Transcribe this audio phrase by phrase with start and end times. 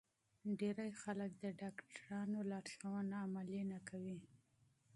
[0.59, 4.19] زیاتره خلک د ډاکټرانو توصیه عملي نه کوي.